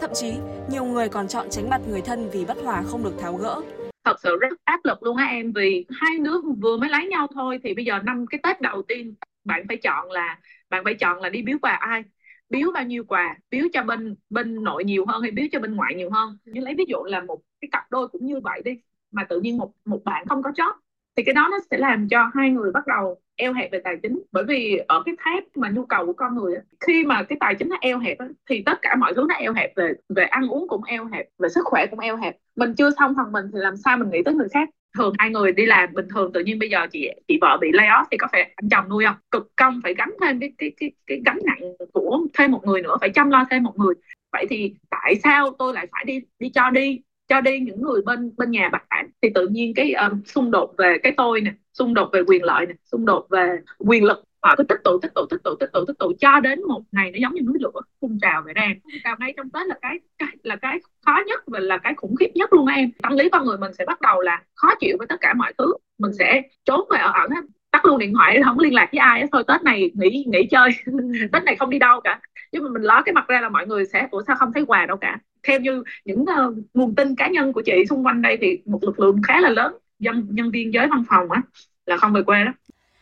Thậm 0.00 0.10
chí, 0.14 0.34
nhiều 0.70 0.84
người 0.84 1.08
còn 1.08 1.28
chọn 1.28 1.46
tránh 1.50 1.70
mặt 1.70 1.80
người 1.88 2.00
thân 2.00 2.30
vì 2.32 2.44
bất 2.44 2.58
hòa 2.64 2.82
không 2.82 3.02
được 3.02 3.14
tháo 3.18 3.34
gỡ. 3.34 3.60
Thật 4.04 4.20
sự 4.22 4.36
rất 4.40 4.48
áp 4.64 4.80
lực 4.84 5.02
luôn 5.02 5.16
á 5.16 5.24
em 5.24 5.52
vì 5.52 5.86
hai 6.00 6.18
đứa 6.18 6.40
vừa 6.62 6.76
mới 6.76 6.90
lấy 6.90 7.06
nhau 7.06 7.26
thôi 7.34 7.60
thì 7.64 7.74
bây 7.74 7.84
giờ 7.84 7.98
năm 8.04 8.26
cái 8.30 8.40
Tết 8.42 8.60
đầu 8.60 8.82
tiên 8.82 9.14
bạn 9.44 9.64
phải 9.68 9.76
chọn 9.76 10.10
là 10.10 10.38
bạn 10.70 10.84
phải 10.84 10.94
chọn 10.94 11.20
là 11.20 11.28
đi 11.28 11.42
biếu 11.42 11.56
quà 11.62 11.72
ai 11.72 12.02
biếu 12.50 12.70
bao 12.74 12.84
nhiêu 12.84 13.04
quà, 13.04 13.36
biếu 13.50 13.66
cho 13.72 13.82
bên 13.82 14.16
bên 14.30 14.64
nội 14.64 14.84
nhiều 14.84 15.06
hơn 15.06 15.22
hay 15.22 15.30
biếu 15.30 15.46
cho 15.52 15.60
bên 15.60 15.76
ngoại 15.76 15.94
nhiều 15.94 16.10
hơn? 16.10 16.38
Như 16.44 16.60
lấy 16.60 16.74
ví 16.78 16.84
dụ 16.88 17.04
là 17.04 17.20
một 17.20 17.40
cái 17.60 17.68
cặp 17.72 17.90
đôi 17.90 18.08
cũng 18.08 18.26
như 18.26 18.40
vậy 18.40 18.62
đi, 18.64 18.80
mà 19.10 19.24
tự 19.24 19.40
nhiên 19.40 19.58
một 19.58 19.72
một 19.84 20.04
bạn 20.04 20.26
không 20.28 20.42
có 20.42 20.50
job, 20.50 20.72
thì 21.16 21.22
cái 21.24 21.34
đó 21.34 21.48
nó 21.50 21.58
sẽ 21.70 21.78
làm 21.78 22.08
cho 22.08 22.30
hai 22.34 22.50
người 22.50 22.72
bắt 22.72 22.86
đầu 22.86 23.20
eo 23.36 23.52
hẹp 23.52 23.72
về 23.72 23.80
tài 23.84 23.96
chính. 24.02 24.22
Bởi 24.32 24.44
vì 24.44 24.80
ở 24.88 25.02
cái 25.06 25.14
tháp 25.18 25.44
mà 25.54 25.70
nhu 25.70 25.86
cầu 25.86 26.06
của 26.06 26.12
con 26.12 26.34
người 26.34 26.54
khi 26.80 27.04
mà 27.06 27.22
cái 27.22 27.38
tài 27.40 27.54
chính 27.54 27.68
nó 27.68 27.76
eo 27.80 27.98
hẹp 27.98 28.18
thì 28.50 28.62
tất 28.66 28.78
cả 28.82 28.96
mọi 28.96 29.12
thứ 29.16 29.26
nó 29.28 29.34
eo 29.34 29.52
hẹp 29.52 29.72
về 29.76 29.92
về 30.08 30.24
ăn 30.24 30.48
uống 30.48 30.68
cũng 30.68 30.84
eo 30.84 31.06
hẹp, 31.06 31.26
về 31.38 31.48
sức 31.48 31.62
khỏe 31.64 31.86
cũng 31.90 31.98
eo 31.98 32.16
hẹp. 32.16 32.36
Mình 32.56 32.74
chưa 32.74 32.90
xong 32.98 33.14
phần 33.16 33.32
mình 33.32 33.46
thì 33.52 33.58
làm 33.58 33.76
sao 33.76 33.96
mình 33.96 34.10
nghĩ 34.10 34.22
tới 34.24 34.34
người 34.34 34.48
khác? 34.52 34.68
Thường 34.98 35.14
hai 35.18 35.30
người 35.30 35.52
đi 35.52 35.66
làm 35.66 35.94
bình 35.94 36.08
thường 36.14 36.32
tự 36.32 36.40
nhiên 36.40 36.58
bây 36.58 36.70
giờ 36.70 36.86
chị 36.92 37.08
chị 37.28 37.38
vợ 37.40 37.58
bị 37.60 37.68
lay 37.72 37.86
off 37.88 38.04
thì 38.10 38.16
có 38.16 38.26
phải 38.32 38.52
anh 38.56 38.68
chồng 38.70 38.88
nuôi 38.88 39.04
không? 39.04 39.16
Cực 39.30 39.56
công 39.56 39.80
phải 39.82 39.94
gánh 39.94 40.10
thêm 40.20 40.40
cái 40.40 40.52
cái 40.58 40.70
cái 40.80 40.92
cái 41.06 41.20
gánh 41.26 41.38
nặng 41.44 41.72
của 41.92 42.20
thêm 42.34 42.50
một 42.52 42.62
người 42.66 42.82
nữa 42.82 42.96
phải 43.00 43.10
chăm 43.10 43.30
lo 43.30 43.44
thêm 43.50 43.62
một 43.62 43.78
người. 43.78 43.94
Vậy 44.32 44.46
thì 44.50 44.74
tại 44.90 45.14
sao 45.24 45.50
tôi 45.58 45.74
lại 45.74 45.86
phải 45.92 46.04
đi 46.04 46.20
đi 46.38 46.48
cho 46.54 46.70
đi 46.70 47.00
cho 47.28 47.40
đi 47.40 47.60
những 47.60 47.82
người 47.82 48.02
bên 48.02 48.32
bên 48.36 48.50
nhà 48.50 48.68
bạn? 48.68 49.10
Thì 49.22 49.28
tự 49.34 49.48
nhiên 49.48 49.74
cái 49.74 49.92
um, 49.92 50.22
xung 50.24 50.50
đột 50.50 50.74
về 50.78 50.96
cái 51.02 51.12
tôi 51.16 51.40
nè 51.40 51.52
xung 51.72 51.94
đột 51.94 52.10
về 52.12 52.22
quyền 52.26 52.42
lợi 52.42 52.66
nè 52.66 52.74
xung 52.84 53.06
đột 53.06 53.26
về 53.30 53.58
quyền 53.78 54.04
lực 54.04 54.24
họ 54.42 54.54
cứ 54.58 54.64
tích 54.64 54.78
tụ 54.84 54.98
tích 55.02 55.14
tụ 55.14 55.26
tích 55.30 55.40
tụ 55.44 55.54
tích 55.60 55.70
tụ 55.72 55.84
tích 55.84 55.98
tụ 55.98 56.12
cho 56.20 56.40
đến 56.40 56.62
một 56.68 56.82
ngày 56.92 57.10
nó 57.10 57.18
giống 57.22 57.34
như 57.34 57.40
núi 57.40 57.56
lửa 57.60 57.80
phun 58.00 58.18
trào 58.22 58.42
về 58.46 58.52
đen 58.52 58.78
trào 59.04 59.16
ngay 59.18 59.34
trong 59.36 59.50
tết 59.50 59.66
là 59.66 59.78
cái, 59.82 59.98
cái 60.18 60.28
là 60.42 60.56
cái 60.56 60.78
khó 61.06 61.20
nhất 61.26 61.42
và 61.46 61.60
là 61.60 61.78
cái 61.78 61.94
khủng 61.96 62.16
khiếp 62.16 62.30
nhất 62.34 62.52
luôn 62.52 62.66
em. 62.66 62.90
Tâm 63.02 63.16
lý 63.16 63.28
con 63.28 63.46
người 63.46 63.58
mình 63.58 63.74
sẽ 63.74 63.84
bắt 63.84 64.00
đầu 64.00 64.20
là 64.20 64.42
khó 64.54 64.68
chịu 64.80 64.96
với 64.98 65.06
tất 65.06 65.16
cả 65.20 65.34
mọi 65.34 65.52
thứ. 65.58 65.74
Mình 65.98 66.12
sẽ 66.18 66.42
trốn 66.64 66.88
về 66.90 66.98
ở 66.98 67.12
ẩn 67.12 67.30
tắt 67.70 67.84
luôn 67.84 67.98
điện 67.98 68.12
thoại 68.14 68.40
không 68.44 68.58
liên 68.58 68.74
lạc 68.74 68.88
với 68.92 68.98
ai 68.98 69.24
thôi 69.32 69.44
tết 69.48 69.62
này 69.62 69.90
nghỉ 69.94 70.24
nghỉ 70.28 70.46
chơi. 70.50 70.70
Tết 71.32 71.44
này 71.44 71.56
không 71.56 71.70
đi 71.70 71.78
đâu 71.78 72.00
cả. 72.00 72.20
Nhưng 72.52 72.64
mà 72.64 72.70
mình 72.70 72.82
ló 72.82 73.02
cái 73.04 73.12
mặt 73.12 73.28
ra 73.28 73.40
là 73.40 73.48
mọi 73.48 73.66
người 73.66 73.84
sẽ 73.84 74.08
ủa 74.10 74.22
sao 74.26 74.36
không 74.36 74.52
thấy 74.52 74.64
quà 74.66 74.86
đâu 74.86 74.96
cả? 74.96 75.18
Theo 75.42 75.60
như 75.60 75.82
những 76.04 76.20
uh, 76.20 76.54
nguồn 76.74 76.94
tin 76.94 77.16
cá 77.16 77.28
nhân 77.28 77.52
của 77.52 77.62
chị 77.66 77.86
xung 77.90 78.06
quanh 78.06 78.22
đây 78.22 78.38
thì 78.40 78.58
một 78.64 78.78
lực 78.82 79.00
lượng 79.00 79.22
khá 79.22 79.40
là 79.40 79.48
lớn 79.48 79.76
dân 79.98 80.26
nhân 80.30 80.50
viên 80.50 80.72
giới 80.72 80.86
văn 80.86 81.04
phòng 81.08 81.30
á 81.30 81.42
là 81.86 81.96
không 81.96 82.12
về 82.12 82.22
quê 82.22 82.44
đó 82.44 82.52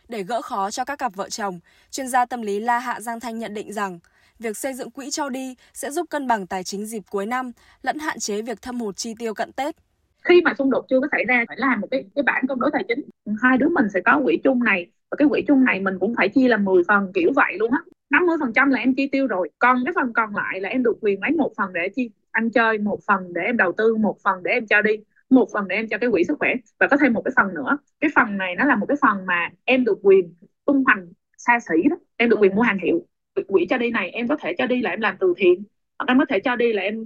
để 0.09 0.23
gỡ 0.23 0.41
khó 0.41 0.71
cho 0.71 0.85
các 0.85 0.99
cặp 0.99 1.15
vợ 1.15 1.29
chồng, 1.29 1.59
chuyên 1.91 2.07
gia 2.07 2.25
tâm 2.25 2.41
lý 2.41 2.59
La 2.59 2.79
Hạ 2.79 2.99
Giang 3.01 3.19
Thanh 3.19 3.39
nhận 3.39 3.53
định 3.53 3.73
rằng 3.73 3.99
việc 4.39 4.57
xây 4.57 4.73
dựng 4.73 4.91
quỹ 4.91 5.09
cho 5.09 5.29
đi 5.29 5.55
sẽ 5.73 5.91
giúp 5.91 6.05
cân 6.09 6.27
bằng 6.27 6.47
tài 6.47 6.63
chính 6.63 6.85
dịp 6.85 7.03
cuối 7.09 7.25
năm 7.25 7.51
lẫn 7.81 7.99
hạn 7.99 8.19
chế 8.19 8.41
việc 8.41 8.61
thâm 8.61 8.79
hụt 8.79 8.95
chi 8.95 9.13
tiêu 9.19 9.33
cận 9.33 9.51
Tết. 9.51 9.75
Khi 10.23 10.41
mà 10.41 10.53
xung 10.57 10.69
đột 10.69 10.85
chưa 10.89 10.99
có 10.99 11.07
xảy 11.11 11.23
ra 11.27 11.43
phải 11.47 11.57
làm 11.59 11.81
một 11.81 11.87
cái 11.91 12.05
cái 12.15 12.23
bản 12.23 12.43
cân 12.47 12.59
đối 12.59 12.69
tài 12.73 12.83
chính. 12.87 13.01
Hai 13.41 13.57
đứa 13.57 13.69
mình 13.69 13.85
sẽ 13.93 13.99
có 14.05 14.21
quỹ 14.23 14.37
chung 14.43 14.63
này 14.63 14.87
và 15.11 15.15
cái 15.17 15.27
quỹ 15.29 15.41
chung 15.47 15.63
này 15.63 15.79
mình 15.79 15.99
cũng 15.99 16.15
phải 16.17 16.29
chia 16.29 16.47
làm 16.47 16.65
10 16.65 16.83
phần 16.87 17.11
kiểu 17.13 17.31
vậy 17.35 17.55
luôn 17.59 17.71
á. 17.71 17.79
50% 18.09 18.69
là 18.69 18.79
em 18.79 18.95
chi 18.95 19.07
tiêu 19.11 19.27
rồi, 19.27 19.49
còn 19.59 19.77
cái 19.85 19.93
phần 19.95 20.13
còn 20.13 20.35
lại 20.35 20.61
là 20.61 20.69
em 20.69 20.83
được 20.83 20.97
quyền 21.01 21.21
lấy 21.21 21.31
một 21.31 21.51
phần 21.57 21.73
để 21.73 21.89
chi 21.95 22.09
ăn 22.31 22.49
chơi, 22.49 22.77
một 22.77 22.99
phần 23.07 23.33
để 23.33 23.41
em 23.41 23.57
đầu 23.57 23.71
tư, 23.77 23.95
một 23.95 24.17
phần 24.23 24.43
để 24.43 24.51
em 24.51 24.67
cho 24.67 24.81
đi 24.81 24.91
một 25.29 25.47
phần 25.53 25.67
để 25.67 25.75
em 25.75 25.87
cho 25.87 25.97
cái 25.97 26.09
quỹ 26.11 26.23
sức 26.23 26.35
khỏe 26.39 26.53
và 26.79 26.87
có 26.87 26.97
thêm 27.01 27.13
một 27.13 27.21
cái 27.25 27.31
phần 27.35 27.53
nữa. 27.53 27.77
Cái 27.99 28.11
phần 28.15 28.37
này 28.37 28.55
nó 28.55 28.65
là 28.65 28.75
một 28.75 28.85
cái 28.85 28.97
phần 29.01 29.25
mà 29.25 29.49
em 29.65 29.83
được 29.83 29.99
quyền 30.01 30.33
tung 30.65 30.83
hoành 30.85 31.07
xa 31.37 31.59
xỉ 31.59 31.89
đó. 31.89 31.95
Em 32.17 32.29
được 32.29 32.37
quyền 32.39 32.55
mua 32.55 32.61
hàng 32.61 32.77
hiệu. 32.83 33.05
Quỹ 33.47 33.65
cho 33.69 33.77
đi 33.77 33.89
này 33.89 34.09
em 34.09 34.27
có 34.27 34.37
thể 34.41 34.53
cho 34.57 34.65
đi 34.65 34.81
là 34.81 34.89
em 34.89 35.01
làm 35.01 35.15
từ 35.19 35.33
thiện 35.37 35.63
hoặc 35.99 36.05
em 36.07 36.19
có 36.19 36.25
thể 36.29 36.39
cho 36.39 36.55
đi 36.55 36.73
là 36.73 36.81
em 36.81 37.05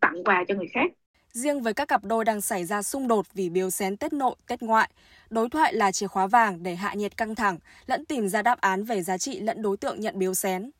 tặng 0.00 0.24
quà 0.24 0.44
cho 0.48 0.54
người 0.54 0.68
khác. 0.72 0.92
Riêng 1.32 1.62
với 1.62 1.74
các 1.74 1.88
cặp 1.88 2.04
đôi 2.04 2.24
đang 2.24 2.40
xảy 2.40 2.64
ra 2.64 2.82
xung 2.82 3.08
đột 3.08 3.26
vì 3.34 3.50
biếu 3.50 3.70
xén 3.70 3.96
Tết 3.96 4.12
nội, 4.12 4.34
Tết 4.48 4.62
ngoại, 4.62 4.90
đối 5.30 5.48
thoại 5.48 5.74
là 5.74 5.92
chìa 5.92 6.06
khóa 6.06 6.26
vàng 6.26 6.62
để 6.62 6.74
hạ 6.74 6.94
nhiệt 6.94 7.16
căng 7.16 7.34
thẳng, 7.34 7.58
lẫn 7.86 8.04
tìm 8.04 8.28
ra 8.28 8.42
đáp 8.42 8.60
án 8.60 8.84
về 8.84 9.02
giá 9.02 9.18
trị 9.18 9.40
lẫn 9.40 9.62
đối 9.62 9.76
tượng 9.76 10.00
nhận 10.00 10.18
biếu 10.18 10.34
xén 10.34 10.70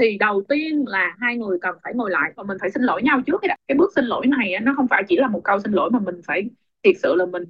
thì 0.00 0.18
đầu 0.18 0.42
tiên 0.48 0.84
là 0.86 1.16
hai 1.20 1.36
người 1.36 1.58
cần 1.60 1.76
phải 1.82 1.94
ngồi 1.94 2.10
lại 2.10 2.32
và 2.36 2.42
mình 2.42 2.56
phải 2.60 2.70
xin 2.70 2.82
lỗi 2.82 3.02
nhau 3.02 3.20
trước 3.26 3.38
cái, 3.42 3.58
cái 3.68 3.76
bước 3.78 3.92
xin 3.94 4.04
lỗi 4.04 4.26
này 4.26 4.60
nó 4.62 4.74
không 4.76 4.88
phải 4.88 5.02
chỉ 5.08 5.16
là 5.16 5.28
một 5.28 5.40
câu 5.44 5.60
xin 5.60 5.72
lỗi 5.72 5.90
mà 5.90 5.98
mình 5.98 6.20
phải 6.26 6.44
thiệt 6.82 6.94
sự 7.02 7.14
là 7.14 7.26
mình 7.26 7.44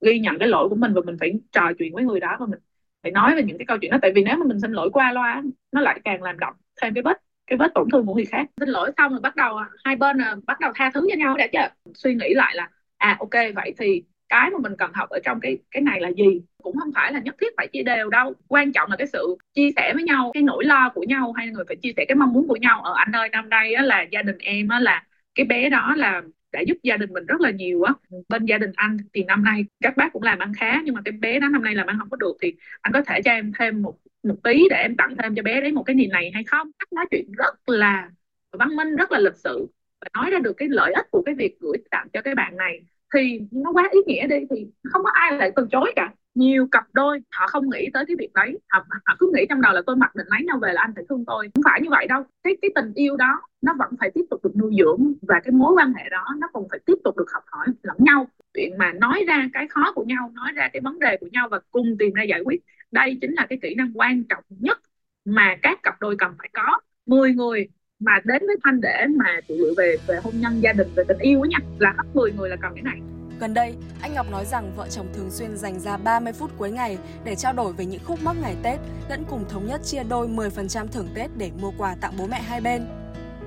ghi 0.00 0.18
nhận 0.18 0.38
cái 0.38 0.48
lỗi 0.48 0.68
của 0.68 0.74
mình 0.74 0.92
và 0.94 1.00
mình 1.04 1.16
phải 1.20 1.32
trò 1.52 1.72
chuyện 1.78 1.94
với 1.94 2.04
người 2.04 2.20
đó 2.20 2.36
và 2.40 2.46
mình 2.46 2.58
phải 3.02 3.12
nói 3.12 3.36
về 3.36 3.42
những 3.42 3.58
cái 3.58 3.66
câu 3.66 3.78
chuyện 3.80 3.90
đó. 3.90 3.98
Tại 4.02 4.12
vì 4.14 4.24
nếu 4.24 4.36
mà 4.36 4.44
mình 4.46 4.60
xin 4.60 4.72
lỗi 4.72 4.90
qua 4.92 5.12
loa 5.12 5.42
nó 5.72 5.80
lại 5.80 6.00
càng 6.04 6.22
làm 6.22 6.38
đậm 6.38 6.54
thêm 6.82 6.94
cái 6.94 7.02
vết 7.02 7.22
cái 7.46 7.56
vết 7.58 7.74
tổn 7.74 7.88
thương 7.92 8.06
của 8.06 8.14
người 8.14 8.24
khác. 8.24 8.46
Xin 8.60 8.68
lỗi 8.68 8.90
xong 8.96 9.10
rồi 9.10 9.20
bắt 9.20 9.36
đầu 9.36 9.56
hai 9.84 9.96
bên 9.96 10.16
bắt 10.46 10.60
đầu 10.60 10.72
tha 10.74 10.90
thứ 10.94 11.06
cho 11.10 11.16
nhau 11.16 11.36
đã 11.36 11.46
chứ. 11.52 11.92
Suy 11.94 12.14
nghĩ 12.14 12.34
lại 12.34 12.54
là 12.56 12.68
à 12.96 13.16
ok 13.20 13.54
vậy 13.54 13.74
thì 13.78 14.02
cái 14.34 14.50
mà 14.50 14.58
mình 14.62 14.72
cần 14.78 14.90
học 14.94 15.08
ở 15.10 15.18
trong 15.24 15.40
cái 15.40 15.58
cái 15.70 15.82
này 15.82 16.00
là 16.00 16.08
gì? 16.08 16.42
Cũng 16.62 16.76
không 16.76 16.90
phải 16.94 17.12
là 17.12 17.20
nhất 17.20 17.34
thiết 17.40 17.52
phải 17.56 17.68
chia 17.72 17.82
đều 17.82 18.10
đâu. 18.10 18.34
Quan 18.48 18.72
trọng 18.72 18.90
là 18.90 18.96
cái 18.96 19.06
sự 19.06 19.36
chia 19.54 19.70
sẻ 19.76 19.92
với 19.94 20.02
nhau 20.02 20.30
cái 20.34 20.42
nỗi 20.42 20.64
lo 20.64 20.88
của 20.94 21.02
nhau 21.08 21.32
hai 21.32 21.46
người 21.48 21.64
phải 21.68 21.76
chia 21.76 21.92
sẻ 21.96 22.04
cái 22.08 22.16
mong 22.16 22.32
muốn 22.32 22.48
của 22.48 22.56
nhau. 22.56 22.82
Ở 22.82 22.94
anh 22.96 23.16
ơi 23.16 23.28
năm 23.28 23.48
nay 23.48 23.74
á, 23.74 23.82
là 23.82 24.02
gia 24.12 24.22
đình 24.22 24.38
em 24.38 24.68
á, 24.68 24.80
là 24.80 25.02
cái 25.34 25.46
bé 25.46 25.70
đó 25.70 25.94
là 25.96 26.22
đã 26.52 26.60
giúp 26.60 26.76
gia 26.82 26.96
đình 26.96 27.12
mình 27.12 27.26
rất 27.26 27.40
là 27.40 27.50
nhiều 27.50 27.82
á. 27.82 27.92
Bên 28.28 28.44
gia 28.46 28.58
đình 28.58 28.70
anh 28.76 28.96
thì 29.14 29.24
năm 29.24 29.44
nay 29.44 29.64
các 29.80 29.96
bác 29.96 30.12
cũng 30.12 30.22
làm 30.22 30.38
ăn 30.38 30.52
khá 30.60 30.80
nhưng 30.84 30.94
mà 30.94 31.00
cái 31.04 31.12
bé 31.12 31.40
đó 31.40 31.48
năm 31.48 31.62
nay 31.62 31.74
làm 31.74 31.86
ăn 31.86 31.96
không 31.98 32.10
có 32.10 32.16
được 32.16 32.36
thì 32.42 32.54
anh 32.80 32.92
có 32.92 33.02
thể 33.06 33.20
cho 33.24 33.30
em 33.30 33.52
thêm 33.58 33.82
một 33.82 33.94
một 34.22 34.36
tí 34.44 34.62
để 34.70 34.76
em 34.76 34.96
tặng 34.96 35.14
thêm 35.22 35.34
cho 35.34 35.42
bé 35.42 35.60
đấy 35.60 35.72
một 35.72 35.82
cái 35.82 35.96
gì 35.96 36.06
này 36.06 36.30
hay 36.34 36.44
không? 36.44 36.70
Cách 36.78 36.92
nói 36.92 37.06
chuyện 37.10 37.32
rất 37.38 37.68
là 37.68 38.10
văn 38.52 38.76
minh 38.76 38.96
rất 38.96 39.12
là 39.12 39.18
lịch 39.18 39.36
sự 39.36 39.66
và 40.00 40.08
nói 40.14 40.30
ra 40.30 40.38
được 40.38 40.52
cái 40.56 40.68
lợi 40.68 40.92
ích 40.92 41.06
của 41.10 41.22
cái 41.26 41.34
việc 41.34 41.56
gửi 41.60 41.76
tặng 41.90 42.06
cho 42.12 42.22
cái 42.22 42.34
bạn 42.34 42.56
này 42.56 42.80
thì 43.14 43.40
nó 43.50 43.72
quá 43.72 43.88
ý 43.92 44.00
nghĩa 44.06 44.26
đi 44.26 44.36
thì 44.50 44.66
không 44.84 45.04
có 45.04 45.10
ai 45.14 45.38
lại 45.38 45.52
từ 45.56 45.66
chối 45.72 45.92
cả. 45.96 46.12
Nhiều 46.34 46.68
cặp 46.70 46.84
đôi 46.92 47.20
họ 47.30 47.46
không 47.46 47.70
nghĩ 47.70 47.88
tới 47.92 48.04
cái 48.06 48.16
việc 48.18 48.32
đấy. 48.34 48.58
Họ, 48.68 48.86
họ 49.04 49.16
cứ 49.18 49.32
nghĩ 49.34 49.46
trong 49.48 49.60
đầu 49.60 49.72
là 49.72 49.82
tôi 49.86 49.96
mặc 49.96 50.14
định 50.14 50.26
lấy 50.30 50.40
nhau 50.44 50.58
về 50.62 50.72
là 50.72 50.80
anh 50.80 50.92
phải 50.94 51.04
thương 51.08 51.24
tôi. 51.26 51.50
Không 51.54 51.62
phải 51.64 51.80
như 51.82 51.90
vậy 51.90 52.06
đâu. 52.06 52.22
Cái 52.42 52.56
cái 52.62 52.70
tình 52.74 52.92
yêu 52.94 53.16
đó 53.16 53.40
nó 53.62 53.74
vẫn 53.78 53.90
phải 54.00 54.10
tiếp 54.14 54.24
tục 54.30 54.44
được 54.44 54.56
nuôi 54.56 54.72
dưỡng 54.78 55.14
và 55.22 55.40
cái 55.44 55.52
mối 55.52 55.74
quan 55.76 55.92
hệ 55.94 56.08
đó 56.10 56.24
nó 56.38 56.48
còn 56.52 56.68
phải 56.70 56.78
tiếp 56.86 56.94
tục 57.04 57.16
được 57.16 57.30
học 57.32 57.42
hỏi 57.46 57.66
lẫn 57.82 57.96
nhau. 57.98 58.26
Chuyện 58.54 58.78
mà 58.78 58.92
nói 58.92 59.24
ra 59.28 59.48
cái 59.52 59.68
khó 59.68 59.92
của 59.94 60.04
nhau 60.04 60.30
nói 60.34 60.52
ra 60.52 60.68
cái 60.72 60.80
vấn 60.80 60.98
đề 60.98 61.16
của 61.20 61.28
nhau 61.32 61.48
và 61.50 61.60
cùng 61.70 61.96
tìm 61.98 62.12
ra 62.12 62.22
giải 62.22 62.40
quyết 62.44 62.60
đây 62.94 63.18
chính 63.20 63.34
là 63.34 63.46
cái 63.48 63.58
kỹ 63.62 63.74
năng 63.74 63.92
quan 63.94 64.24
trọng 64.24 64.44
nhất 64.48 64.78
mà 65.24 65.56
các 65.62 65.82
cặp 65.82 66.00
đôi 66.00 66.16
cần 66.18 66.34
phải 66.38 66.50
có. 66.52 66.80
10 67.06 67.32
người 67.34 67.68
mà 68.04 68.12
đến 68.24 68.42
với 68.46 68.56
thanh 68.64 68.80
để 68.80 69.06
mà 69.16 69.40
tự 69.48 69.56
lựa 69.56 69.74
về 69.76 69.96
về 70.06 70.16
hôn 70.24 70.34
nhân 70.36 70.60
gia 70.60 70.72
đình 70.72 70.88
về 70.96 71.04
tình 71.08 71.18
yêu 71.18 71.42
á 71.42 71.48
nha 71.50 71.58
là 71.78 71.90
hết 71.96 72.04
10 72.14 72.32
người 72.32 72.48
là 72.48 72.56
cần 72.56 72.72
cái 72.74 72.82
này 72.82 73.00
Gần 73.40 73.54
đây, 73.54 73.74
anh 74.02 74.14
Ngọc 74.14 74.26
nói 74.30 74.44
rằng 74.44 74.72
vợ 74.76 74.86
chồng 74.90 75.06
thường 75.14 75.30
xuyên 75.30 75.56
dành 75.56 75.80
ra 75.80 75.96
30 75.96 76.32
phút 76.32 76.50
cuối 76.58 76.70
ngày 76.70 76.98
để 77.24 77.34
trao 77.34 77.52
đổi 77.52 77.72
về 77.72 77.84
những 77.84 78.00
khúc 78.04 78.18
mắc 78.24 78.36
ngày 78.42 78.56
Tết, 78.62 78.78
lẫn 79.10 79.24
cùng 79.30 79.44
thống 79.48 79.66
nhất 79.66 79.80
chia 79.84 80.02
đôi 80.08 80.28
10% 80.28 80.86
thưởng 80.86 81.08
Tết 81.14 81.30
để 81.36 81.50
mua 81.62 81.72
quà 81.78 81.94
tặng 82.00 82.12
bố 82.18 82.26
mẹ 82.30 82.40
hai 82.40 82.60
bên. 82.60 82.82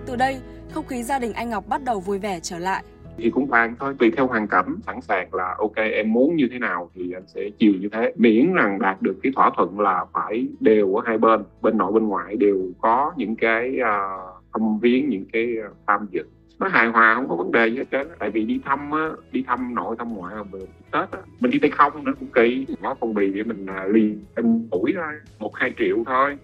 Từ 0.05 0.15
đây, 0.15 0.39
không 0.71 0.87
khí 0.87 1.03
gia 1.03 1.19
đình 1.19 1.33
anh 1.33 1.49
Ngọc 1.49 1.67
bắt 1.67 1.83
đầu 1.83 1.99
vui 1.99 2.19
vẻ 2.19 2.39
trở 2.39 2.59
lại. 2.59 2.83
Thì 3.17 3.29
cũng 3.29 3.49
bàn 3.49 3.75
thôi, 3.79 3.95
tùy 3.99 4.11
theo 4.17 4.27
hoàn 4.27 4.47
cảnh, 4.47 4.75
sẵn 4.85 5.01
sàng 5.01 5.33
là 5.33 5.55
ok 5.57 5.75
em 5.75 6.13
muốn 6.13 6.35
như 6.35 6.47
thế 6.51 6.59
nào 6.59 6.89
thì 6.95 7.11
anh 7.11 7.23
sẽ 7.27 7.41
chiều 7.59 7.73
như 7.81 7.89
thế. 7.91 8.13
Miễn 8.15 8.53
rằng 8.53 8.79
đạt 8.81 9.01
được 9.01 9.15
cái 9.23 9.31
thỏa 9.35 9.51
thuận 9.57 9.79
là 9.79 10.05
phải 10.13 10.47
đều 10.59 10.95
ở 10.95 11.01
hai 11.05 11.17
bên, 11.17 11.43
bên 11.61 11.77
nội 11.77 11.91
bên 11.91 12.07
ngoại 12.07 12.35
đều 12.35 12.71
có 12.81 13.13
những 13.17 13.35
cái 13.35 13.77
uh, 13.81 14.26
thăm 14.53 14.79
viếng 14.79 15.09
những 15.09 15.25
cái 15.33 15.57
ờ, 15.63 15.69
tham 15.87 16.07
dự. 16.11 16.21
Nó 16.59 16.67
hài 16.67 16.87
hòa 16.87 17.15
không 17.15 17.29
có 17.29 17.35
vấn 17.35 17.51
đề 17.51 17.67
gì 17.67 17.77
hết 17.77 17.85
trơn 17.91 18.07
tại 18.19 18.29
vì 18.31 18.45
đi 18.45 18.59
thăm 18.65 18.91
á 18.91 19.09
đi 19.31 19.43
thăm 19.47 19.75
nội 19.75 19.95
thăm 19.99 20.13
ngoại 20.13 20.35
là 20.35 20.43
mình 20.43 20.65
tết 20.91 21.11
á. 21.11 21.19
Mình 21.39 21.51
đi 21.51 21.59
tay 21.59 21.69
không 21.69 22.03
nữa 22.03 22.11
cũng 22.19 22.29
kỳ. 22.33 22.65
Nó 22.81 22.95
phong 22.99 23.13
bì 23.13 23.33
để 23.33 23.43
mình 23.43 23.65
à, 23.65 23.85
liền 23.93 24.25
tuổi 24.71 24.93
thôi 24.95 25.13
một 25.39 25.51
hai 25.55 25.73
triệu 25.77 26.03
thôi. 26.05 26.37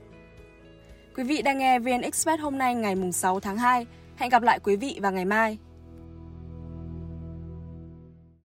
Quý 1.17 1.23
vị 1.23 1.41
đang 1.41 1.57
nghe 1.57 1.79
VN 1.79 2.01
Express 2.01 2.41
hôm 2.41 2.57
nay 2.57 2.75
ngày 2.75 2.95
6 3.11 3.39
tháng 3.39 3.57
2. 3.57 3.87
Hẹn 4.15 4.29
gặp 4.29 4.43
lại 4.43 4.59
quý 4.63 4.75
vị 4.75 4.99
vào 5.01 5.11
ngày 5.11 5.25
mai. 5.25 5.57